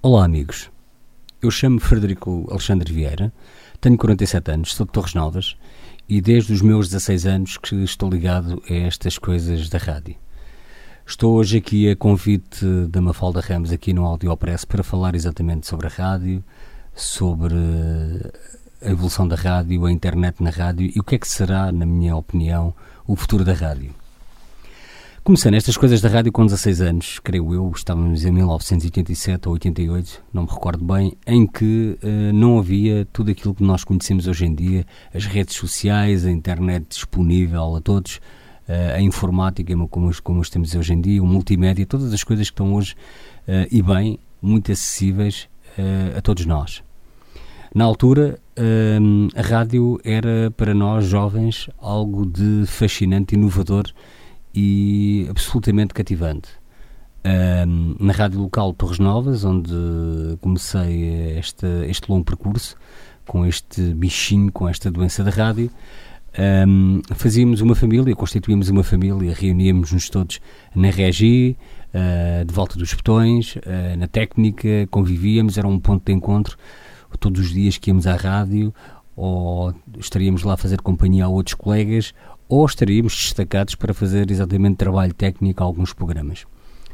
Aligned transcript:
Olá, 0.00 0.24
amigos. 0.24 0.70
Eu 1.42 1.50
chamo-me 1.50 1.80
Frederico 1.80 2.46
Alexandre 2.48 2.92
Vieira, 2.92 3.32
tenho 3.80 3.98
47 3.98 4.52
anos, 4.52 4.72
sou 4.72 4.86
de 4.86 4.92
Torres 4.92 5.12
Novas 5.12 5.56
e 6.08 6.20
desde 6.20 6.52
os 6.52 6.62
meus 6.62 6.86
16 6.86 7.26
anos 7.26 7.56
que 7.56 7.74
estou 7.82 8.08
ligado 8.08 8.62
a 8.70 8.72
estas 8.72 9.18
coisas 9.18 9.68
da 9.68 9.76
rádio. 9.76 10.14
Estou 11.04 11.34
hoje 11.34 11.58
aqui 11.58 11.90
a 11.90 11.96
convite 11.96 12.64
da 12.88 13.02
Mafalda 13.02 13.40
Ramos 13.40 13.72
aqui 13.72 13.92
no 13.92 14.04
Audiopress 14.04 14.64
para 14.64 14.84
falar 14.84 15.16
exatamente 15.16 15.66
sobre 15.66 15.88
a 15.88 15.90
rádio, 15.90 16.44
sobre 16.94 17.56
a 18.80 18.90
evolução 18.90 19.26
da 19.26 19.34
rádio, 19.34 19.84
a 19.84 19.90
internet 19.90 20.40
na 20.40 20.50
rádio 20.50 20.92
e 20.94 21.00
o 21.00 21.02
que 21.02 21.16
é 21.16 21.18
que 21.18 21.28
será, 21.28 21.72
na 21.72 21.84
minha 21.84 22.14
opinião, 22.14 22.72
o 23.04 23.16
futuro 23.16 23.44
da 23.44 23.52
rádio. 23.52 23.92
Comecei 25.28 25.50
nestas 25.50 25.76
coisas 25.76 26.00
da 26.00 26.08
rádio 26.08 26.32
com 26.32 26.46
16 26.46 26.80
anos, 26.80 27.18
creio 27.18 27.52
eu, 27.52 27.70
estávamos 27.76 28.24
em 28.24 28.32
1987 28.32 29.46
ou 29.46 29.52
88, 29.52 30.24
não 30.32 30.44
me 30.44 30.48
recordo 30.48 30.82
bem, 30.82 31.18
em 31.26 31.46
que 31.46 31.98
uh, 32.02 32.32
não 32.32 32.58
havia 32.58 33.06
tudo 33.12 33.30
aquilo 33.30 33.54
que 33.54 33.62
nós 33.62 33.84
conhecemos 33.84 34.26
hoje 34.26 34.46
em 34.46 34.54
dia, 34.54 34.86
as 35.14 35.26
redes 35.26 35.54
sociais, 35.54 36.24
a 36.24 36.30
internet 36.30 36.86
disponível 36.88 37.76
a 37.76 37.80
todos, 37.82 38.22
uh, 38.66 38.94
a 38.96 39.02
informática 39.02 39.76
como, 39.90 40.10
como 40.22 40.40
os 40.40 40.48
temos 40.48 40.74
hoje 40.74 40.94
em 40.94 41.00
dia, 41.02 41.22
o 41.22 41.26
multimédia, 41.26 41.84
todas 41.84 42.10
as 42.14 42.24
coisas 42.24 42.48
que 42.48 42.54
estão 42.54 42.72
hoje, 42.72 42.94
uh, 43.46 43.68
e 43.70 43.82
bem, 43.82 44.18
muito 44.40 44.72
acessíveis 44.72 45.46
a 46.16 46.22
todos 46.22 46.46
nós. 46.46 46.82
Na 47.74 47.84
altura, 47.84 48.40
a 49.36 49.42
rádio 49.42 50.00
era 50.02 50.50
para 50.56 50.74
nós 50.74 51.04
jovens 51.04 51.68
algo 51.78 52.24
de 52.24 52.64
fascinante, 52.66 53.34
inovador 53.34 53.92
e 54.58 55.26
absolutamente 55.30 55.94
cativante. 55.94 56.48
Um, 57.24 57.94
na 58.00 58.12
rádio 58.12 58.40
local 58.40 58.72
Torres 58.72 58.98
Novas, 58.98 59.44
onde 59.44 59.72
comecei 60.40 61.38
este, 61.38 62.10
longo 62.10 62.24
percurso 62.24 62.76
com 63.24 63.46
este 63.46 63.94
bichinho, 63.94 64.50
com 64.50 64.68
esta 64.68 64.90
doença 64.90 65.22
da 65.22 65.30
rádio, 65.30 65.70
um, 66.66 67.00
fazíamos 67.14 67.60
uma 67.60 67.76
família, 67.76 68.16
constituímos 68.16 68.68
uma 68.68 68.82
família, 68.82 69.32
reuníamos-nos 69.32 70.08
todos 70.08 70.40
na 70.74 70.90
regi, 70.90 71.56
uh, 71.94 72.44
de 72.44 72.52
volta 72.52 72.76
dos 72.76 72.92
botões, 72.94 73.56
uh, 73.56 73.96
na 73.96 74.08
técnica, 74.08 74.88
convivíamos, 74.90 75.56
era 75.56 75.68
um 75.68 75.78
ponto 75.78 76.04
de 76.04 76.12
encontro 76.12 76.56
todos 77.20 77.40
os 77.40 77.50
dias 77.52 77.78
que 77.78 77.90
íamos 77.90 78.06
à 78.06 78.16
rádio, 78.16 78.74
ou 79.14 79.74
estaríamos 79.98 80.42
lá 80.42 80.54
a 80.54 80.56
fazer 80.56 80.80
companhia 80.80 81.26
a 81.26 81.28
outros 81.28 81.54
colegas, 81.54 82.12
ou 82.48 82.64
estaríamos 82.64 83.14
destacados 83.14 83.74
para 83.74 83.92
fazer 83.92 84.30
exatamente 84.30 84.76
trabalho 84.76 85.12
técnico 85.12 85.62
a 85.62 85.66
alguns 85.66 85.92
programas. 85.92 86.46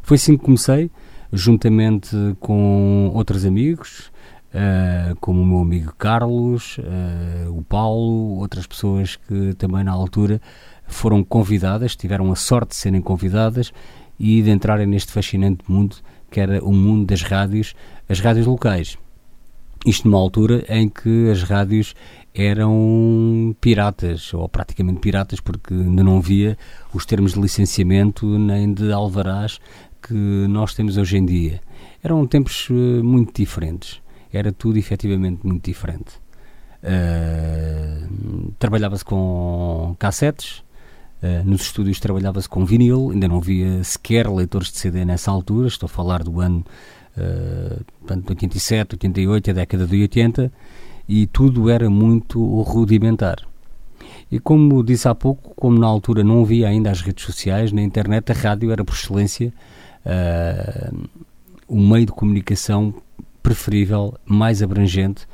Foi 0.02 0.16
assim 0.16 0.36
que 0.36 0.44
comecei, 0.44 0.90
juntamente 1.32 2.16
com 2.40 3.10
outros 3.14 3.44
amigos, 3.44 4.10
uh, 4.54 5.16
como 5.20 5.42
o 5.42 5.46
meu 5.46 5.60
amigo 5.60 5.94
Carlos, 5.96 6.78
uh, 6.78 7.56
o 7.56 7.62
Paulo, 7.62 8.38
outras 8.38 8.66
pessoas 8.66 9.16
que 9.16 9.54
também 9.54 9.84
na 9.84 9.92
altura 9.92 10.40
foram 10.86 11.22
convidadas, 11.22 11.96
tiveram 11.96 12.30
a 12.30 12.36
sorte 12.36 12.70
de 12.70 12.76
serem 12.76 13.00
convidadas 13.00 13.72
e 14.18 14.42
de 14.42 14.50
entrarem 14.50 14.86
neste 14.86 15.12
fascinante 15.12 15.64
mundo 15.68 15.96
que 16.30 16.40
era 16.40 16.64
o 16.64 16.72
mundo 16.72 17.06
das 17.06 17.22
rádios, 17.22 17.74
as 18.08 18.18
rádios 18.18 18.44
locais. 18.44 18.98
Isto 19.86 20.08
numa 20.08 20.20
altura 20.20 20.64
em 20.68 20.88
que 20.88 21.30
as 21.30 21.44
rádios 21.44 21.94
eram 22.34 23.54
piratas, 23.60 24.34
ou 24.34 24.48
praticamente 24.48 24.98
piratas, 24.98 25.38
porque 25.38 25.72
ainda 25.72 26.02
não 26.02 26.18
havia 26.18 26.58
os 26.92 27.06
termos 27.06 27.34
de 27.34 27.40
licenciamento 27.40 28.26
nem 28.38 28.74
de 28.74 28.92
alvarás 28.92 29.60
que 30.02 30.14
nós 30.48 30.74
temos 30.74 30.96
hoje 30.96 31.16
em 31.16 31.24
dia. 31.24 31.60
Eram 32.02 32.26
tempos 32.26 32.68
eh, 32.70 33.02
muito 33.02 33.32
diferentes. 33.40 34.02
Era 34.32 34.52
tudo 34.52 34.78
efetivamente 34.78 35.46
muito 35.46 35.64
diferente. 35.64 36.24
Uh, 36.82 38.52
trabalhava-se 38.58 39.02
com 39.02 39.96
cassetes, 39.98 40.58
uh, 41.22 41.42
nos 41.42 41.62
estúdios 41.62 41.98
trabalhava-se 41.98 42.46
com 42.46 42.62
vinil, 42.66 43.10
ainda 43.10 43.26
não 43.26 43.38
havia 43.38 43.82
sequer 43.82 44.28
leitores 44.28 44.70
de 44.70 44.78
CD 44.78 45.02
nessa 45.02 45.30
altura, 45.30 45.68
estou 45.68 45.86
a 45.86 45.88
falar 45.88 46.22
do 46.22 46.42
ano 46.42 46.62
uh, 47.16 47.84
87, 48.28 48.96
88, 48.96 49.50
a 49.50 49.54
década 49.54 49.86
de 49.86 50.02
80 50.02 50.52
e 51.08 51.26
tudo 51.26 51.68
era 51.70 51.88
muito 51.90 52.42
rudimentar. 52.62 53.46
E 54.30 54.38
como 54.38 54.82
disse 54.82 55.06
há 55.06 55.14
pouco, 55.14 55.54
como 55.54 55.78
na 55.78 55.86
altura 55.86 56.24
não 56.24 56.42
havia 56.42 56.68
ainda 56.68 56.90
as 56.90 57.00
redes 57.00 57.24
sociais, 57.24 57.72
na 57.72 57.82
internet, 57.82 58.32
a 58.32 58.34
rádio 58.34 58.70
era 58.70 58.84
por 58.84 58.94
excelência 58.94 59.52
uh, 60.04 61.08
o 61.68 61.80
meio 61.80 62.06
de 62.06 62.12
comunicação 62.12 62.94
preferível, 63.42 64.14
mais 64.24 64.62
abrangente 64.62 65.26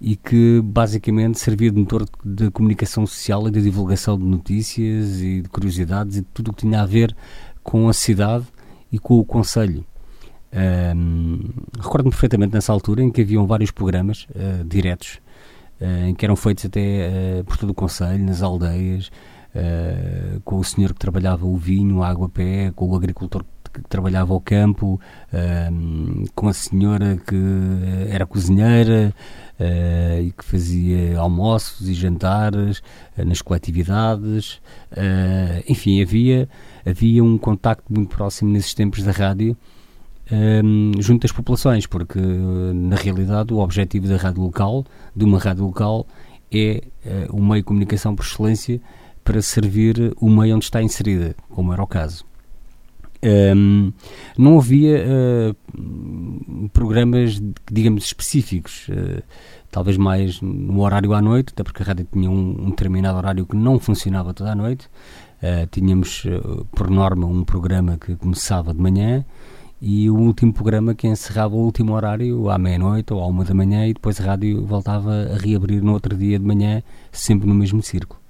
e 0.00 0.14
que 0.14 0.60
basicamente 0.62 1.38
servia 1.38 1.70
de 1.72 1.78
motor 1.78 2.06
de 2.24 2.50
comunicação 2.50 3.04
social 3.04 3.48
e 3.48 3.50
de 3.50 3.60
divulgação 3.60 4.16
de 4.16 4.24
notícias 4.24 5.20
e 5.20 5.42
de 5.42 5.48
curiosidades 5.48 6.18
e 6.18 6.20
de 6.20 6.26
tudo 6.32 6.50
o 6.50 6.54
que 6.54 6.62
tinha 6.62 6.80
a 6.80 6.86
ver 6.86 7.14
com 7.62 7.88
a 7.88 7.92
cidade 7.92 8.46
e 8.92 8.98
com 8.98 9.18
o 9.18 9.24
Conselho. 9.24 9.84
Um, 10.52 11.40
Recordo-me 11.76 12.10
perfeitamente 12.10 12.54
nessa 12.54 12.72
altura 12.72 13.02
em 13.02 13.10
que 13.10 13.20
haviam 13.20 13.46
vários 13.46 13.70
programas 13.70 14.26
uh, 14.30 14.64
diretos 14.64 15.20
uh, 15.80 16.06
em 16.06 16.14
que 16.14 16.24
eram 16.24 16.36
feitos 16.36 16.64
até 16.64 17.40
uh, 17.40 17.44
por 17.44 17.56
todo 17.56 17.70
o 17.70 17.74
Conselho, 17.74 18.24
nas 18.24 18.42
aldeias, 18.42 19.10
com 20.44 20.58
o 20.58 20.62
senhor 20.62 20.92
que 20.92 21.00
trabalhava 21.00 21.44
o 21.44 21.56
vinho, 21.56 22.02
a 22.02 22.08
água 22.08 22.26
a 22.26 22.28
pé, 22.28 22.70
com 22.76 22.88
o 22.90 22.94
agricultor 22.94 23.44
que 23.72 23.80
trabalhava 23.88 24.32
o 24.32 24.40
campo, 24.40 25.00
com 26.34 26.48
a 26.48 26.52
senhora 26.52 27.16
que 27.26 27.36
era 28.08 28.24
cozinheira 28.24 29.12
e 30.22 30.30
que 30.30 30.44
fazia 30.44 31.18
almoços 31.18 31.88
e 31.88 31.94
jantares 31.94 32.82
nas 33.16 33.42
coletividades. 33.42 34.60
enfim, 35.66 36.00
havia, 36.02 36.48
havia 36.86 37.24
um 37.24 37.36
contacto 37.36 37.92
muito 37.92 38.14
próximo 38.14 38.52
nesses 38.52 38.74
tempos 38.74 39.02
da 39.02 39.10
rádio 39.10 39.56
um, 40.30 40.92
junto 41.00 41.26
às 41.26 41.32
populações, 41.32 41.86
porque 41.86 42.18
na 42.18 42.96
realidade 42.96 43.52
o 43.52 43.58
objetivo 43.58 44.08
da 44.08 44.16
rádio 44.16 44.42
local, 44.42 44.84
de 45.14 45.24
uma 45.24 45.38
rádio 45.38 45.64
local, 45.64 46.06
é 46.52 46.82
uh, 47.04 47.36
o 47.36 47.42
meio 47.42 47.62
de 47.62 47.64
comunicação 47.64 48.14
por 48.14 48.24
excelência 48.24 48.80
para 49.24 49.42
servir 49.42 50.14
o 50.20 50.30
meio 50.30 50.56
onde 50.56 50.64
está 50.64 50.82
inserida, 50.82 51.36
como 51.50 51.72
era 51.72 51.82
o 51.82 51.86
caso. 51.86 52.24
Um, 53.22 53.92
não 54.36 54.58
havia 54.58 55.04
uh, 55.04 56.68
programas, 56.70 57.42
digamos, 57.70 58.04
específicos, 58.04 58.88
uh, 58.88 59.22
talvez 59.70 59.96
mais 59.96 60.40
no 60.40 60.80
horário 60.82 61.12
à 61.12 61.20
noite, 61.20 61.52
até 61.52 61.64
porque 61.64 61.82
a 61.82 61.86
rádio 61.86 62.06
tinha 62.12 62.30
um, 62.30 62.66
um 62.66 62.70
determinado 62.70 63.18
horário 63.18 63.44
que 63.44 63.56
não 63.56 63.78
funcionava 63.78 64.32
toda 64.32 64.52
a 64.52 64.54
noite. 64.54 64.88
Uh, 65.42 65.66
tínhamos, 65.70 66.24
por 66.72 66.90
norma, 66.90 67.26
um 67.26 67.44
programa 67.44 67.96
que 67.96 68.16
começava 68.16 68.72
de 68.72 68.80
manhã 68.80 69.24
e 69.80 70.10
o 70.10 70.16
último 70.16 70.52
programa 70.52 70.94
que 70.94 71.06
encerrava 71.06 71.54
o 71.54 71.60
último 71.60 71.94
horário 71.94 72.50
à 72.50 72.58
meia-noite 72.58 73.12
ou 73.12 73.22
à 73.22 73.26
uma 73.26 73.44
da 73.44 73.54
manhã 73.54 73.86
e 73.86 73.94
depois 73.94 74.20
a 74.20 74.24
rádio 74.24 74.64
voltava 74.64 75.12
a 75.32 75.36
reabrir 75.36 75.82
no 75.82 75.92
outro 75.92 76.16
dia 76.16 76.38
de 76.38 76.44
manhã, 76.44 76.82
sempre 77.12 77.46
no 77.46 77.54
mesmo 77.54 77.80
círculo. 77.82 78.20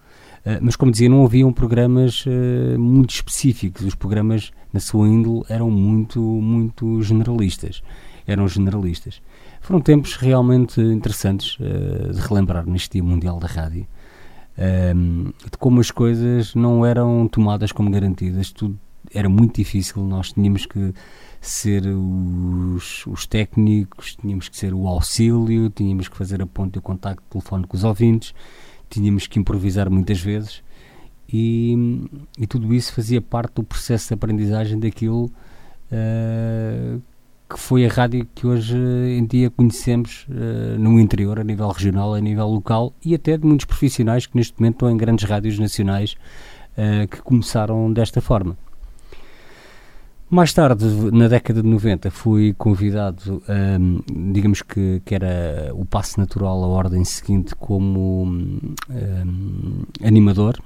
Uh, 0.40 0.58
mas, 0.60 0.76
como 0.76 0.92
dizia, 0.92 1.08
não 1.08 1.24
haviam 1.24 1.52
programas 1.52 2.24
uh, 2.26 2.78
muito 2.78 3.10
específicos. 3.10 3.82
Os 3.84 3.94
programas, 3.94 4.52
na 4.72 4.78
sua 4.78 5.08
índole, 5.08 5.42
eram 5.48 5.70
muito, 5.70 6.20
muito 6.20 7.02
generalistas. 7.02 7.82
Eram 8.26 8.46
generalistas. 8.46 9.22
Foram 9.60 9.80
tempos 9.80 10.16
realmente 10.16 10.80
interessantes 10.80 11.56
uh, 11.58 12.12
de 12.12 12.20
relembrar 12.20 12.66
neste 12.66 12.92
Dia 12.92 13.02
Mundial 13.02 13.38
da 13.40 13.48
Rádio. 13.48 13.86
de 14.56 15.58
como 15.58 15.80
as 15.80 15.90
coisas 15.90 16.54
não 16.54 16.84
eram 16.84 17.26
tomadas 17.26 17.72
como 17.72 17.90
garantidas. 17.90 18.52
Tudo 18.52 18.78
era 19.12 19.28
muito 19.28 19.56
difícil. 19.56 20.02
Nós 20.04 20.32
tínhamos 20.32 20.66
que 20.66 20.92
ser 21.40 21.86
os, 21.86 23.06
os, 23.06 23.26
técnicos, 23.26 24.16
tínhamos 24.16 24.48
que 24.48 24.56
ser 24.56 24.74
o 24.74 24.86
auxílio, 24.86 25.70
tínhamos 25.70 26.08
que 26.08 26.16
fazer 26.16 26.42
a 26.42 26.46
ponte 26.46 26.74
de 26.74 26.80
contacto 26.80 27.22
telefónico 27.30 27.68
com 27.68 27.76
os 27.76 27.84
ouvintes, 27.84 28.34
tínhamos 28.90 29.26
que 29.26 29.38
improvisar 29.38 29.90
muitas 29.90 30.20
vezes 30.20 30.62
e, 31.30 31.76
e 32.38 32.46
tudo 32.46 32.72
isso 32.74 32.92
fazia 32.92 33.20
parte 33.20 33.54
do 33.54 33.62
processo 33.62 34.08
de 34.08 34.14
aprendizagem 34.14 34.78
daquilo 34.78 35.26
uh, 35.26 37.02
que 37.48 37.58
foi 37.58 37.86
a 37.86 37.88
rádio 37.88 38.26
que 38.34 38.46
hoje 38.46 38.76
em 38.76 39.24
dia 39.26 39.50
conhecemos 39.50 40.26
uh, 40.28 40.78
no 40.78 40.98
interior, 40.98 41.38
a 41.38 41.44
nível 41.44 41.68
regional, 41.68 42.14
a 42.14 42.20
nível 42.20 42.46
local 42.46 42.94
e 43.04 43.14
até 43.14 43.36
de 43.36 43.46
muitos 43.46 43.66
profissionais 43.66 44.26
que 44.26 44.36
neste 44.36 44.58
momento 44.58 44.74
estão 44.76 44.90
em 44.90 44.96
grandes 44.96 45.28
rádios 45.28 45.58
nacionais 45.58 46.16
uh, 46.72 47.06
que 47.08 47.20
começaram 47.22 47.92
desta 47.92 48.20
forma. 48.20 48.56
Mais 50.30 50.52
tarde, 50.52 50.84
na 51.10 51.26
década 51.26 51.62
de 51.62 51.68
90, 51.68 52.10
fui 52.10 52.52
convidado, 52.52 53.42
um, 53.48 54.30
digamos 54.30 54.60
que, 54.60 55.00
que 55.02 55.14
era 55.14 55.70
o 55.72 55.86
passo 55.86 56.20
natural, 56.20 56.62
a 56.62 56.66
ordem 56.66 57.02
seguinte, 57.02 57.54
como 57.54 58.26
um, 58.26 59.84
animador, 60.04 60.60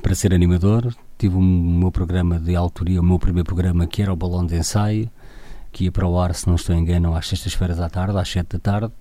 para 0.00 0.14
ser 0.14 0.32
animador. 0.32 0.94
Tive 1.18 1.36
o 1.36 1.42
meu 1.42 1.92
programa 1.92 2.38
de 2.38 2.56
autoria, 2.56 2.98
o 3.02 3.04
meu 3.04 3.18
primeiro 3.18 3.44
programa, 3.44 3.86
que 3.86 4.00
era 4.00 4.10
o 4.10 4.16
Balão 4.16 4.46
de 4.46 4.56
Ensaio, 4.56 5.10
que 5.70 5.84
ia 5.84 5.92
para 5.92 6.08
o 6.08 6.18
ar, 6.18 6.34
se 6.34 6.48
não 6.48 6.54
estou 6.54 6.74
engano, 6.74 7.14
às 7.14 7.28
sextas-feiras 7.28 7.78
à 7.80 7.90
tarde, 7.90 8.16
às 8.16 8.30
sete 8.30 8.56
da 8.56 8.58
tarde. 8.60 8.94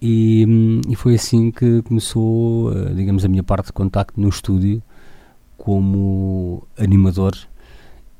E, 0.00 0.46
e, 0.88 0.96
foi 0.96 1.14
assim 1.14 1.50
que 1.50 1.82
começou, 1.82 2.72
eh, 2.72 2.94
digamos, 2.94 3.22
a 3.22 3.28
minha 3.28 3.42
parte 3.42 3.66
de 3.66 3.72
contacto 3.72 4.18
no 4.18 4.30
estúdio 4.30 4.82
como 5.58 6.66
animador 6.78 7.34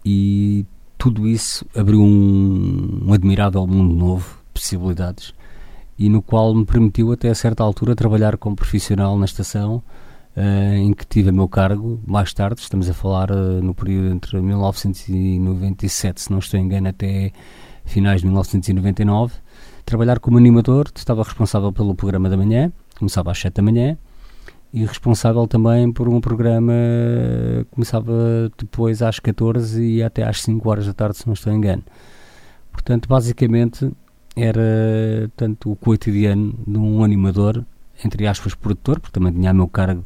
e 0.05 0.65
tudo 0.97 1.27
isso 1.27 1.65
abriu 1.77 2.01
um, 2.01 3.05
um 3.07 3.13
admirável 3.13 3.67
mundo 3.67 3.95
novo, 3.95 4.43
possibilidades, 4.53 5.33
e 5.99 6.09
no 6.09 6.21
qual 6.21 6.55
me 6.55 6.65
permitiu 6.65 7.13
até 7.13 7.29
a 7.29 7.35
certa 7.35 7.63
altura 7.63 7.95
trabalhar 7.95 8.37
como 8.37 8.57
profissional 8.57 9.17
na 9.19 9.25
estação, 9.25 9.83
uh, 10.37 10.75
em 10.77 10.93
que 10.93 11.07
tive 11.07 11.31
a 11.31 11.33
meu 11.33 11.49
cargo, 11.49 12.01
mais 12.07 12.33
tarde, 12.33 12.61
estamos 12.61 12.89
a 12.89 12.95
falar 12.95 13.31
uh, 13.31 13.63
no 13.63 13.75
período 13.75 14.15
entre 14.15 14.41
1997, 14.41 16.21
se 16.21 16.31
não 16.31 16.39
estou 16.39 16.59
engano, 16.59 16.89
até 16.89 17.33
finais 17.85 18.21
de 18.21 18.27
1999, 18.27 19.35
trabalhar 19.85 20.19
como 20.21 20.37
animador, 20.37 20.91
estava 20.95 21.23
responsável 21.23 21.73
pelo 21.73 21.95
programa 21.95 22.29
da 22.29 22.37
manhã, 22.37 22.73
começava 22.99 23.31
às 23.31 23.39
7 23.39 23.55
da 23.55 23.63
manhã, 23.63 23.97
e 24.73 24.85
responsável 24.85 25.47
também 25.47 25.91
por 25.91 26.09
um 26.09 26.21
programa 26.21 26.73
que 27.61 27.67
começava 27.71 28.51
depois 28.59 29.03
às 29.03 29.19
14 29.19 29.83
e 29.83 30.03
até 30.03 30.23
às 30.23 30.43
5 30.43 30.69
horas 30.69 30.87
da 30.87 30.93
tarde, 30.93 31.19
se 31.19 31.27
não 31.27 31.35
estou 31.35 31.53
em 31.53 31.57
engano. 31.57 31.83
Portanto, 32.73 33.09
basicamente 33.09 33.91
era 34.37 35.31
tanto 35.37 35.73
o 35.73 35.77
cotidiano 35.77 36.55
de 36.67 36.79
um 36.79 37.03
animador, 37.03 37.65
entre 38.05 38.27
aspas, 38.27 38.55
produtor, 38.55 39.01
porque 39.01 39.13
também 39.19 39.33
tinha 39.33 39.51
a 39.51 39.55
meu 39.55 39.67
cargo 39.69 40.05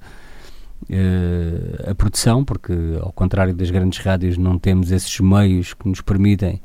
uh, 0.84 1.90
a 1.90 1.94
produção, 1.94 2.44
porque 2.44 2.72
ao 3.00 3.12
contrário 3.12 3.54
das 3.54 3.70
grandes 3.70 3.98
rádios 3.98 4.38
não 4.38 4.58
temos 4.58 4.90
esses 4.90 5.20
meios 5.20 5.74
que 5.74 5.88
nos 5.88 6.00
permitem 6.00 6.62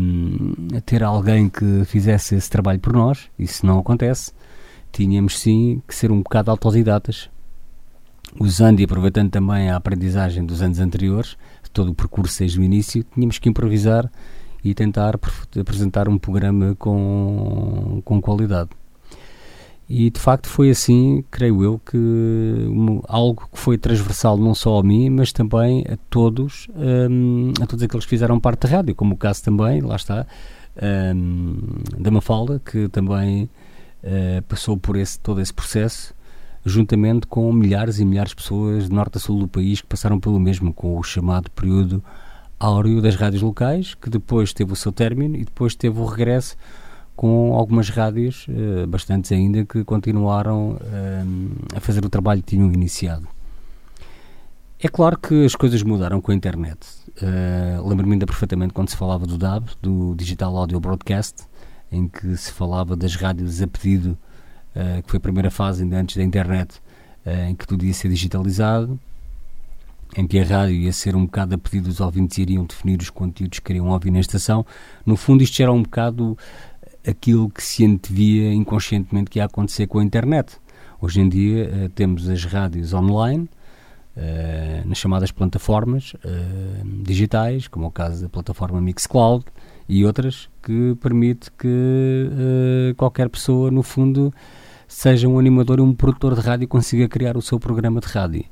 um, 0.00 0.80
ter 0.86 1.02
alguém 1.02 1.48
que 1.48 1.84
fizesse 1.84 2.34
esse 2.34 2.48
trabalho 2.48 2.80
por 2.80 2.92
nós, 2.92 3.28
isso 3.38 3.66
não 3.66 3.78
acontece. 3.78 4.32
Tínhamos 4.92 5.38
sim 5.38 5.82
que 5.86 5.94
ser 5.94 6.10
um 6.10 6.22
bocado 6.22 6.50
autodidatas, 6.50 7.30
usando 8.38 8.80
e 8.80 8.84
aproveitando 8.84 9.30
também 9.30 9.70
a 9.70 9.76
aprendizagem 9.76 10.44
dos 10.44 10.62
anos 10.62 10.80
anteriores, 10.80 11.36
todo 11.72 11.90
o 11.92 11.94
percurso 11.94 12.40
desde 12.40 12.58
o 12.58 12.62
início, 12.62 13.04
tínhamos 13.14 13.38
que 13.38 13.48
improvisar 13.48 14.10
e 14.64 14.74
tentar 14.74 15.18
apresentar 15.58 16.08
um 16.08 16.18
programa 16.18 16.74
com, 16.76 18.02
com 18.04 18.20
qualidade. 18.20 18.70
E 19.88 20.10
de 20.10 20.20
facto 20.20 20.48
foi 20.48 20.68
assim, 20.70 21.24
creio 21.30 21.62
eu, 21.62 21.78
que 21.78 21.96
um, 21.96 23.00
algo 23.08 23.48
que 23.50 23.58
foi 23.58 23.78
transversal 23.78 24.36
não 24.36 24.54
só 24.54 24.78
a 24.78 24.82
mim, 24.82 25.08
mas 25.08 25.32
também 25.32 25.82
a 25.88 25.96
todos, 26.10 26.68
um, 26.76 27.52
a 27.60 27.66
todos 27.66 27.82
aqueles 27.82 28.04
que 28.04 28.10
fizeram 28.10 28.38
parte 28.38 28.66
da 28.66 28.68
rádio, 28.68 28.94
como 28.94 29.14
o 29.14 29.16
caso 29.16 29.42
também, 29.42 29.80
lá 29.80 29.96
está, 29.96 30.26
um, 31.14 31.56
da 31.96 32.10
Mafalda, 32.10 32.60
que 32.62 32.88
também 32.88 33.48
uh, 34.08 34.42
passou 34.42 34.76
por 34.76 34.96
esse, 34.96 35.20
todo 35.20 35.40
esse 35.40 35.52
processo, 35.52 36.14
juntamente 36.64 37.26
com 37.26 37.52
milhares 37.52 37.98
e 37.98 38.04
milhares 38.04 38.30
de 38.30 38.36
pessoas 38.36 38.88
de 38.88 38.94
norte 38.94 39.18
a 39.18 39.20
sul 39.20 39.38
do 39.38 39.48
país 39.48 39.80
que 39.80 39.86
passaram 39.86 40.18
pelo 40.18 40.40
mesmo, 40.40 40.72
com 40.72 40.98
o 40.98 41.02
chamado 41.02 41.50
período 41.50 42.02
áureo 42.58 43.00
das 43.00 43.14
rádios 43.14 43.42
locais, 43.42 43.94
que 43.94 44.10
depois 44.10 44.52
teve 44.52 44.72
o 44.72 44.76
seu 44.76 44.90
término 44.90 45.36
e 45.36 45.44
depois 45.44 45.74
teve 45.74 46.00
o 46.00 46.04
regresso 46.04 46.56
com 47.14 47.54
algumas 47.54 47.88
rádios, 47.90 48.46
uh, 48.48 48.86
bastantes 48.86 49.32
ainda, 49.32 49.64
que 49.64 49.84
continuaram 49.84 50.72
uh, 50.72 51.76
a 51.76 51.80
fazer 51.80 52.04
o 52.04 52.08
trabalho 52.08 52.42
que 52.42 52.56
tinham 52.56 52.72
iniciado. 52.72 53.28
É 54.80 54.86
claro 54.86 55.18
que 55.18 55.44
as 55.44 55.56
coisas 55.56 55.82
mudaram 55.82 56.20
com 56.20 56.30
a 56.30 56.34
internet. 56.34 56.78
Lembro-me 57.84 58.12
ainda 58.12 58.26
perfeitamente 58.26 58.72
quando 58.72 58.88
se 58.88 58.96
falava 58.96 59.26
do 59.26 59.36
DAB, 59.36 59.70
do 59.82 60.14
Digital 60.14 60.56
Audio 60.56 60.78
Broadcast, 60.78 61.48
em 61.90 62.08
que 62.08 62.36
se 62.36 62.52
falava 62.52 62.96
das 62.96 63.14
rádios 63.14 63.62
a 63.62 63.66
pedido, 63.66 64.18
uh, 64.74 65.02
que 65.02 65.10
foi 65.10 65.18
a 65.18 65.20
primeira 65.20 65.50
fase 65.50 65.82
ainda 65.82 65.98
antes 65.98 66.16
da 66.16 66.22
internet, 66.22 66.80
em 67.46 67.54
que 67.54 67.66
tudo 67.66 67.84
ia 67.84 67.92
ser 67.92 68.08
digitalizado, 68.08 68.98
em 70.16 70.26
que 70.26 70.38
a 70.38 70.44
rádio 70.44 70.76
ia 70.76 70.92
ser 70.92 71.14
um 71.14 71.26
bocado 71.26 71.54
a 71.54 71.58
pedido 71.58 71.88
dos 71.88 72.00
ouvintes 72.00 72.38
iriam 72.38 72.64
definir 72.64 72.98
os 73.02 73.10
conteúdos 73.10 73.58
que 73.58 73.66
queriam 73.66 73.88
ouvir 73.88 74.10
na 74.10 74.20
estação. 74.20 74.64
No 75.04 75.14
fundo, 75.14 75.42
isto 75.42 75.60
era 75.60 75.70
um 75.70 75.82
bocado 75.82 76.38
aquilo 77.06 77.48
que 77.48 77.62
se 77.62 77.84
antevia 77.84 78.52
inconscientemente 78.52 79.30
que 79.30 79.38
ia 79.38 79.44
acontecer 79.44 79.86
com 79.86 79.98
a 79.98 80.04
internet. 80.04 80.56
Hoje 81.00 81.20
em 81.20 81.28
dia 81.28 81.70
uh, 81.70 81.88
temos 81.90 82.28
as 82.28 82.44
rádios 82.44 82.92
online, 82.92 83.48
uh, 84.16 84.88
nas 84.88 84.98
chamadas 84.98 85.30
plataformas 85.30 86.14
uh, 86.14 87.02
digitais, 87.02 87.68
como 87.68 87.84
é 87.84 87.88
o 87.88 87.90
caso 87.90 88.22
da 88.22 88.28
plataforma 88.28 88.80
Mixcloud 88.80 89.44
e 89.88 90.04
outras, 90.04 90.48
que 90.62 90.94
permite 91.00 91.50
que 91.52 92.30
qualquer 92.96 93.28
pessoa, 93.28 93.70
no 93.70 93.82
fundo, 93.82 94.32
seja 94.86 95.28
um 95.28 95.38
animador 95.38 95.80
ou 95.80 95.86
um 95.86 95.94
produtor 95.94 96.34
de 96.34 96.40
rádio 96.40 96.64
e 96.64 96.66
consiga 96.66 97.08
criar 97.08 97.36
o 97.36 97.42
seu 97.42 97.58
programa 97.58 98.00
de 98.00 98.06
rádio. 98.06 98.44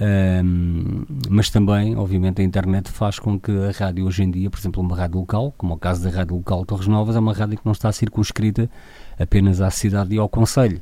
Um, 0.00 1.04
mas 1.28 1.50
também, 1.50 1.94
obviamente, 1.96 2.40
a 2.40 2.44
internet 2.44 2.90
faz 2.90 3.18
com 3.18 3.38
que 3.38 3.52
a 3.52 3.70
rádio 3.70 4.06
hoje 4.06 4.22
em 4.22 4.30
dia, 4.30 4.48
por 4.50 4.58
exemplo, 4.58 4.82
uma 4.82 4.96
rádio 4.96 5.20
local, 5.20 5.54
como 5.56 5.74
é 5.74 5.76
o 5.76 5.78
caso 5.78 6.02
da 6.02 6.10
rádio 6.10 6.36
local 6.36 6.64
Torres 6.64 6.86
Novas, 6.86 7.14
é 7.14 7.18
uma 7.18 7.34
rádio 7.34 7.58
que 7.58 7.64
não 7.64 7.72
está 7.72 7.92
circunscrita 7.92 8.70
apenas 9.18 9.60
à 9.60 9.70
cidade 9.70 10.14
e 10.14 10.18
ao 10.18 10.28
conselho. 10.28 10.80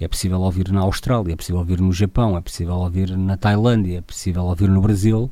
É 0.00 0.08
possível 0.08 0.40
ouvir 0.40 0.70
na 0.72 0.80
Austrália, 0.80 1.32
é 1.32 1.36
possível 1.36 1.58
ouvir 1.58 1.80
no 1.80 1.92
Japão, 1.92 2.36
é 2.36 2.40
possível 2.40 2.74
ouvir 2.74 3.16
na 3.16 3.36
Tailândia, 3.36 3.98
é 3.98 4.00
possível 4.00 4.44
ouvir 4.44 4.68
no 4.68 4.80
Brasil, 4.80 5.30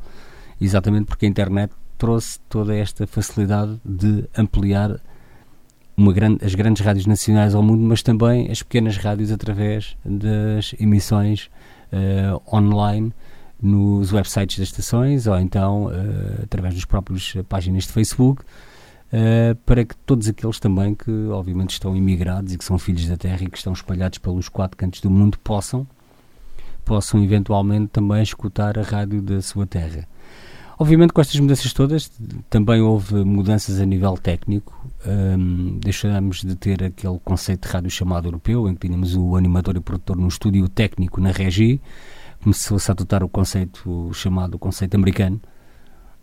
exatamente 0.61 1.07
porque 1.07 1.27
a 1.27 1.29
internet 1.29 1.73
trouxe 2.01 2.41
toda 2.49 2.75
esta 2.75 3.07
facilidade 3.07 3.79
de 3.85 4.25
ampliar 4.35 4.99
grande, 5.99 6.43
as 6.43 6.55
grandes 6.55 6.83
rádios 6.83 7.05
nacionais 7.05 7.55
ao 7.55 7.63
mundo, 7.63 7.83
mas 7.83 8.03
também 8.03 8.51
as 8.51 8.63
pequenas 8.63 8.97
rádios 8.97 9.31
através 9.31 9.99
das 10.03 10.75
emissões 10.81 11.51
uh, 11.93 12.57
online 12.57 13.13
nos 13.63 14.15
websites 14.15 14.59
das 14.59 14.69
estações 14.69 15.27
ou 15.27 15.39
então 15.39 15.89
uh, 15.89 16.43
através 16.43 16.75
das 16.75 16.87
próprias 16.87 17.35
páginas 17.47 17.85
de 17.85 17.93
Facebook, 17.93 18.43
uh, 18.43 19.55
para 19.67 19.85
que 19.85 19.95
todos 19.95 20.27
aqueles 20.27 20.59
também 20.59 20.95
que 20.95 21.29
obviamente 21.29 21.73
estão 21.73 21.95
imigrados 21.95 22.55
e 22.55 22.57
que 22.57 22.65
são 22.65 22.79
filhos 22.79 23.07
da 23.07 23.19
terra 23.19 23.43
e 23.43 23.51
que 23.51 23.59
estão 23.59 23.75
espalhados 23.75 24.17
pelos 24.17 24.49
quatro 24.49 24.75
cantos 24.75 25.03
do 25.03 25.11
mundo 25.11 25.39
possam 25.41 25.87
possam 26.83 27.23
eventualmente 27.23 27.89
também 27.89 28.23
escutar 28.23 28.79
a 28.79 28.83
rádio 28.83 29.21
da 29.21 29.43
sua 29.43 29.67
terra. 29.67 30.09
Obviamente, 30.81 31.13
com 31.13 31.21
estas 31.21 31.39
mudanças 31.39 31.75
todas, 31.75 32.11
também 32.49 32.81
houve 32.81 33.17
mudanças 33.17 33.79
a 33.79 33.85
nível 33.85 34.17
técnico. 34.17 34.83
Um, 35.07 35.79
deixamos 35.79 36.41
de 36.41 36.57
ter 36.57 36.83
aquele 36.83 37.19
conceito 37.23 37.69
de 37.69 37.75
rádio 37.75 37.91
chamado 37.91 38.29
europeu, 38.29 38.67
em 38.67 38.75
que 38.75 38.89
tínhamos 38.89 39.15
o 39.15 39.37
animador 39.37 39.77
e 39.77 39.81
produtor 39.81 40.17
no 40.17 40.27
estúdio 40.27 40.67
técnico 40.71 41.21
na 41.21 41.33
regi. 41.33 41.83
Começou-se 42.43 42.91
a 42.91 42.95
adotar 42.95 43.23
o 43.23 43.29
conceito 43.29 44.11
chamado 44.15 44.59
conceito 44.59 44.95
americano, 44.95 45.39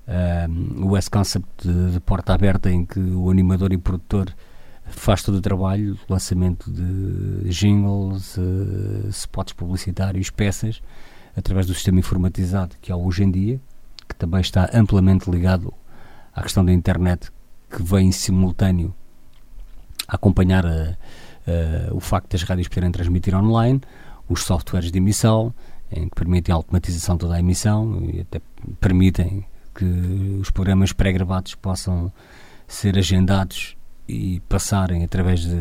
um, 0.07 0.85
o 0.85 0.91
West 0.93 1.11
Concept 1.11 1.47
de, 1.61 1.91
de, 1.91 1.99
porta 1.99 2.33
aberta, 2.33 2.71
em 2.71 2.83
que 2.83 2.99
o 2.99 3.29
animador 3.29 3.71
e 3.71 3.77
produtor 3.77 4.35
faz 4.85 5.21
todo 5.21 5.35
o 5.35 5.41
trabalho, 5.41 5.99
lançamento 6.09 6.71
de 6.71 7.47
jingles, 7.51 8.37
uh, 8.37 9.07
spots 9.09 9.53
publicitários, 9.53 10.31
peças, 10.31 10.81
através 11.35 11.67
do 11.67 11.75
sistema 11.75 11.99
informatizado 11.99 12.75
que 12.81 12.91
há 12.91 12.95
hoje 12.95 13.23
em 13.23 13.29
dia 13.29 13.61
que 14.07 14.15
também 14.15 14.41
está 14.41 14.69
amplamente 14.73 15.29
ligado 15.29 15.73
à 16.33 16.41
questão 16.41 16.63
da 16.63 16.71
internet, 16.71 17.31
que 17.69 17.81
vem 17.83 18.07
em 18.07 18.11
simultâneo 18.11 18.93
a 20.07 20.15
acompanhar 20.15 20.65
a, 20.65 20.97
a, 21.47 21.93
o 21.93 21.99
facto 21.99 22.31
das 22.31 22.43
rádios 22.43 22.67
poderem 22.67 22.91
transmitir 22.91 23.35
online, 23.35 23.81
os 24.29 24.43
softwares 24.43 24.91
de 24.91 24.97
emissão, 24.97 25.53
em 25.91 26.07
que 26.09 26.15
permitem 26.15 26.53
a 26.53 26.55
automatização 26.55 27.17
toda 27.17 27.35
a 27.35 27.39
emissão 27.39 28.01
e 28.03 28.21
até 28.21 28.41
permitem 28.79 29.45
que 29.73 29.85
os 30.41 30.49
programas 30.49 30.91
pré-gravados 30.91 31.55
possam 31.55 32.11
ser 32.67 32.97
agendados 32.97 33.77
e 34.07 34.41
passarem 34.47 35.03
através 35.03 35.41
de, 35.41 35.55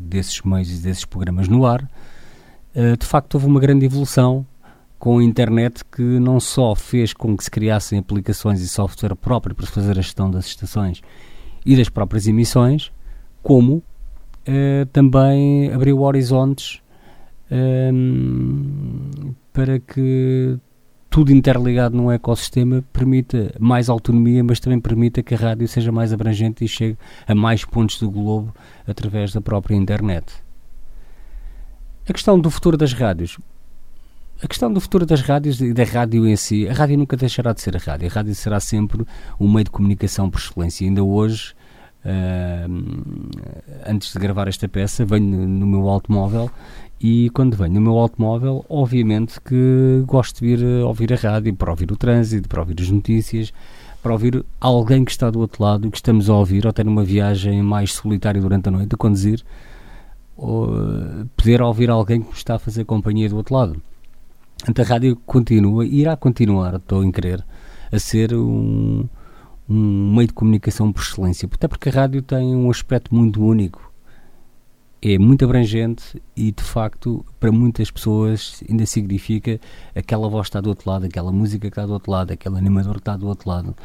desses 0.00 0.42
meios 0.42 0.70
e 0.70 0.82
desses 0.82 1.04
programas 1.04 1.48
no 1.48 1.64
ar. 1.64 1.88
Eh, 2.74 2.96
de 2.96 3.06
facto, 3.06 3.34
houve 3.34 3.46
uma 3.46 3.60
grande 3.60 3.84
evolução 3.84 4.46
com 4.98 5.18
a 5.18 5.24
internet 5.24 5.84
que 5.84 6.02
não 6.02 6.40
só 6.40 6.74
fez 6.74 7.12
com 7.12 7.36
que 7.36 7.44
se 7.44 7.50
criassem 7.50 7.98
aplicações 7.98 8.60
e 8.60 8.68
software 8.68 9.14
próprio 9.14 9.54
para 9.54 9.66
fazer 9.66 9.92
a 9.92 10.02
gestão 10.02 10.30
das 10.30 10.46
estações 10.46 11.00
e 11.64 11.76
das 11.76 11.88
próprias 11.88 12.26
emissões, 12.26 12.90
como 13.42 13.82
eh, 14.44 14.86
também 14.92 15.72
abriu 15.72 16.00
horizontes 16.00 16.80
eh, 17.50 17.90
para 19.52 19.78
que 19.78 20.58
tudo 21.10 21.32
interligado 21.32 21.96
num 21.96 22.10
ecossistema 22.10 22.84
permita 22.92 23.54
mais 23.58 23.88
autonomia, 23.88 24.42
mas 24.42 24.60
também 24.60 24.80
permita 24.80 25.22
que 25.22 25.34
a 25.34 25.38
rádio 25.38 25.66
seja 25.68 25.90
mais 25.90 26.12
abrangente 26.12 26.64
e 26.64 26.68
chegue 26.68 26.98
a 27.26 27.34
mais 27.34 27.64
pontos 27.64 27.98
do 27.98 28.10
globo 28.10 28.54
através 28.86 29.32
da 29.32 29.40
própria 29.40 29.74
internet. 29.74 30.32
A 32.08 32.12
questão 32.12 32.38
do 32.38 32.50
futuro 32.50 32.76
das 32.76 32.92
rádios 32.92 33.38
a 34.42 34.46
questão 34.46 34.72
do 34.72 34.80
futuro 34.80 35.04
das 35.04 35.20
rádios 35.20 35.60
e 35.60 35.72
da 35.72 35.84
rádio 35.84 36.26
em 36.26 36.36
si, 36.36 36.68
a 36.68 36.72
rádio 36.72 36.96
nunca 36.96 37.16
deixará 37.16 37.52
de 37.52 37.60
ser 37.60 37.76
a 37.76 37.78
rádio. 37.78 38.08
A 38.08 38.10
rádio 38.10 38.34
será 38.34 38.60
sempre 38.60 39.04
um 39.38 39.50
meio 39.50 39.64
de 39.64 39.70
comunicação 39.70 40.30
por 40.30 40.38
excelência. 40.38 40.86
Ainda 40.86 41.02
hoje, 41.02 41.54
uh, 42.04 43.90
antes 43.90 44.12
de 44.12 44.18
gravar 44.18 44.46
esta 44.46 44.68
peça, 44.68 45.04
venho 45.04 45.48
no 45.48 45.66
meu 45.66 45.88
automóvel 45.88 46.50
e 47.00 47.30
quando 47.30 47.56
venho 47.56 47.74
no 47.74 47.80
meu 47.80 47.98
automóvel, 47.98 48.64
obviamente 48.68 49.40
que 49.40 50.04
gosto 50.06 50.40
de 50.40 50.56
vir 50.56 50.82
a 50.82 50.86
ouvir 50.86 51.12
a 51.12 51.16
rádio 51.16 51.54
para 51.54 51.70
ouvir 51.70 51.90
o 51.90 51.96
trânsito, 51.96 52.48
para 52.48 52.60
ouvir 52.60 52.76
as 52.80 52.90
notícias, 52.90 53.52
para 54.02 54.12
ouvir 54.12 54.44
alguém 54.60 55.04
que 55.04 55.10
está 55.10 55.30
do 55.30 55.40
outro 55.40 55.62
lado, 55.62 55.90
que 55.90 55.96
estamos 55.96 56.30
a 56.30 56.34
ouvir, 56.34 56.64
ou 56.64 56.70
até 56.70 56.84
numa 56.84 57.04
viagem 57.04 57.60
mais 57.62 57.92
solitária 57.92 58.40
durante 58.40 58.68
a 58.68 58.72
noite, 58.72 58.94
a 58.94 58.96
conduzir, 58.96 59.44
ou, 60.36 60.68
poder 61.36 61.60
ouvir 61.60 61.90
alguém 61.90 62.20
que 62.20 62.28
me 62.28 62.34
está 62.34 62.54
a 62.54 62.58
fazer 62.58 62.84
companhia 62.84 63.28
do 63.28 63.36
outro 63.36 63.54
lado. 63.54 63.82
Então 64.66 64.84
a 64.84 64.88
rádio 64.88 65.16
continua, 65.24 65.86
irá 65.86 66.16
continuar, 66.16 66.74
estou 66.74 67.04
em 67.04 67.12
crer, 67.12 67.44
a 67.92 67.98
ser 67.98 68.34
um, 68.34 69.08
um 69.68 70.14
meio 70.14 70.28
de 70.28 70.32
comunicação 70.32 70.92
por 70.92 71.02
excelência, 71.02 71.48
até 71.52 71.68
porque 71.68 71.88
a 71.90 71.92
rádio 71.92 72.22
tem 72.22 72.56
um 72.56 72.70
aspecto 72.70 73.14
muito 73.14 73.42
único. 73.42 73.86
É 75.00 75.16
muito 75.16 75.44
abrangente 75.44 76.20
e, 76.34 76.50
de 76.50 76.62
facto, 76.62 77.24
para 77.38 77.52
muitas 77.52 77.88
pessoas 77.88 78.64
ainda 78.68 78.84
significa 78.84 79.60
aquela 79.94 80.28
voz 80.28 80.46
que 80.46 80.48
está 80.48 80.60
do 80.60 80.70
outro 80.70 80.90
lado, 80.90 81.06
aquela 81.06 81.30
música 81.30 81.60
que 81.60 81.68
está 81.68 81.86
do 81.86 81.92
outro 81.92 82.10
lado, 82.10 82.32
aquele 82.32 82.58
animador 82.58 82.94
que 82.94 83.00
está 83.02 83.16
do 83.16 83.28
outro 83.28 83.48
lado. 83.48 83.76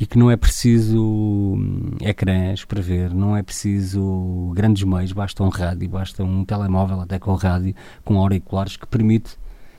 E 0.00 0.06
que 0.06 0.18
não 0.18 0.30
é 0.30 0.36
preciso 0.36 0.98
hum, 0.98 1.90
ecrãs 2.00 2.64
para 2.64 2.80
ver, 2.80 3.12
não 3.12 3.36
é 3.36 3.42
preciso 3.42 4.50
grandes 4.54 4.82
meios, 4.82 5.12
basta 5.12 5.42
um 5.42 5.48
rádio, 5.50 5.88
basta 5.90 6.24
um 6.24 6.42
telemóvel 6.42 7.00
até 7.02 7.18
com 7.18 7.34
rádio, 7.34 7.74
com 8.02 8.18
auriculares, 8.18 8.78
que 8.78 8.86
permite 8.86 9.36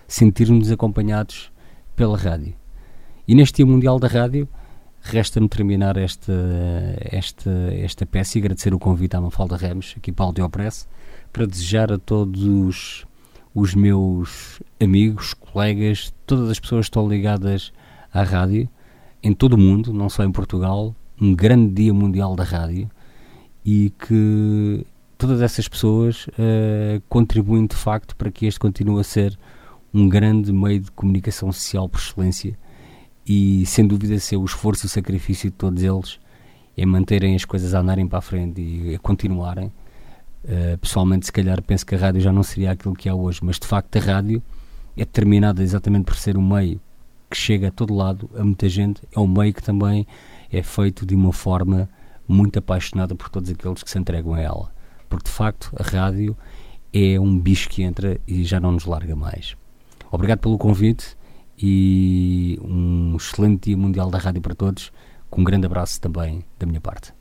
sentirmos 0.08 0.72
acompanhados 0.72 1.52
pela 1.96 2.18
rádio. 2.18 2.54
E 3.28 3.36
neste 3.36 3.58
Dia 3.58 3.66
Mundial 3.66 4.00
da 4.00 4.08
Rádio, 4.08 4.48
resta-me 5.02 5.50
terminar 5.50 5.98
esta, 5.98 6.34
esta, 7.00 7.52
esta 7.74 8.06
peça 8.06 8.38
e 8.38 8.42
agradecer 8.42 8.74
o 8.74 8.80
convite 8.80 9.16
à 9.16 9.22
Mafalda 9.22 9.58
Ramos, 9.58 9.94
aqui 9.98 10.12
para 10.12 10.24
o 10.24 10.28
Audiopress, 10.28 10.88
para 11.34 11.46
desejar 11.46 11.92
a 11.92 11.98
todos 11.98 13.06
os 13.54 13.74
meus 13.76 14.62
amigos, 14.80 15.34
colegas, 15.34 16.14
todas 16.26 16.50
as 16.50 16.60
pessoas 16.60 16.86
que 16.86 16.90
estão 16.90 17.08
ligadas 17.08 17.74
à 18.14 18.24
rádio, 18.24 18.70
em 19.22 19.34
todo 19.34 19.54
o 19.54 19.58
mundo, 19.58 19.92
não 19.92 20.10
só 20.10 20.24
em 20.24 20.32
Portugal, 20.32 20.96
um 21.20 21.36
grande 21.36 21.74
Dia 21.74 21.94
Mundial 21.94 22.36
da 22.36 22.44
Rádio 22.44 22.90
e 23.66 23.92
que 24.08 24.86
todas 25.18 25.42
essas 25.42 25.68
pessoas 25.68 26.28
uh, 26.28 27.02
contribuem 27.10 27.66
de 27.66 27.76
facto 27.76 28.16
para 28.16 28.32
que 28.32 28.46
este 28.46 28.60
continue 28.60 29.00
a 29.00 29.04
ser 29.04 29.38
um 29.98 30.08
grande 30.08 30.54
meio 30.54 30.80
de 30.80 30.92
comunicação 30.92 31.52
social 31.52 31.90
por 31.90 32.00
excelência 32.00 32.56
e 33.26 33.66
sem 33.66 33.88
dúvida 33.88 34.20
ser 34.20 34.38
o 34.38 34.46
esforço 34.46 34.86
e 34.86 34.88
o 34.88 34.90
sacrifício 34.90 35.50
de 35.50 35.56
todos 35.56 35.82
eles 35.82 36.20
em 36.78 36.86
manterem 36.86 37.36
as 37.36 37.44
coisas 37.44 37.74
a 37.74 37.80
andarem 37.80 38.08
para 38.08 38.20
a 38.20 38.22
frente 38.22 38.62
e 38.62 38.94
a 38.94 39.00
continuarem. 39.00 39.72
Uh, 40.46 40.78
pessoalmente, 40.80 41.26
se 41.26 41.32
calhar, 41.32 41.60
penso 41.64 41.84
que 41.84 41.96
a 41.96 41.98
rádio 41.98 42.22
já 42.22 42.32
não 42.32 42.44
seria 42.44 42.72
aquilo 42.72 42.94
que 42.94 43.10
é 43.10 43.14
hoje, 43.14 43.40
mas 43.42 43.58
de 43.58 43.66
facto 43.66 43.96
a 43.96 44.00
rádio 44.00 44.42
é 44.96 45.00
determinada 45.00 45.64
exatamente 45.64 46.06
por 46.06 46.16
ser 46.16 46.38
um 46.38 46.48
meio 46.48 46.80
que 47.28 47.36
chega 47.36 47.70
a 47.70 47.72
todo 47.72 47.96
lado, 47.96 48.30
a 48.38 48.44
muita 48.44 48.70
gente, 48.70 49.02
é 49.12 49.20
um 49.20 49.28
meio 49.28 49.52
que 49.52 49.64
também 49.64 50.06
é 50.52 50.62
feito 50.62 51.08
de 51.08 51.16
uma 51.16 51.34
forma 51.34 51.90
muito 52.28 52.60
apaixonada 52.60 53.16
por 53.16 53.30
todos 53.30 53.50
aqueles 53.50 53.82
que 53.82 53.90
se 53.90 53.98
entregam 53.98 54.36
a 54.36 54.40
ela. 54.40 54.72
Porque 55.10 55.26
de 55.26 55.32
facto 55.32 55.72
a 55.76 55.82
rádio 55.82 56.38
é 56.94 57.20
um 57.20 57.38
bicho 57.40 57.68
que 57.68 57.82
entra 57.82 58.22
e 58.28 58.44
já 58.44 58.60
não 58.60 58.74
nos 58.74 58.86
larga 58.86 59.16
mais. 59.16 59.58
Obrigado 60.12 60.40
pelo 60.40 60.58
convite 60.58 61.18
e 61.58 62.60
um 62.62 63.16
excelente 63.16 63.66
Dia 63.66 63.78
Mundial 63.78 64.10
da 64.10 64.18
Rádio 64.18 64.42
para 64.42 64.56
todos, 64.56 64.92
com 65.30 65.42
um 65.42 65.44
grande 65.44 65.66
abraço 65.66 66.00
também 66.00 66.44
da 66.60 66.66
minha 66.66 66.82
parte. 66.82 67.17